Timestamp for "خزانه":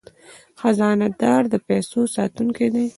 0.59-1.07